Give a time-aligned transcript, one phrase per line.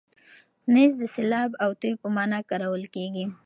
[0.73, 3.25] نیز د سیلاب او توی په مانا کارول کېږي.